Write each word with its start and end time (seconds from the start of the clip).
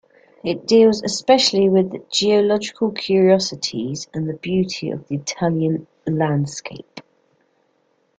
It 0.43 0.65
deals 0.65 1.03
especially 1.03 1.69
with 1.69 2.09
geological 2.09 2.89
curiosities 2.89 4.07
and 4.15 4.27
the 4.27 4.33
beauty 4.33 4.89
of 4.89 5.07
the 5.07 5.17
Italian 5.17 5.85
landscape. 6.07 7.01